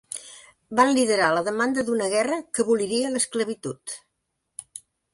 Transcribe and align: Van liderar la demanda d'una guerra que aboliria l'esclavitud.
Van 0.79 0.93
liderar 0.97 1.27
la 1.35 1.43
demanda 1.49 1.85
d'una 1.91 2.09
guerra 2.15 2.41
que 2.59 2.65
aboliria 2.67 3.15
l'esclavitud. 3.15 3.99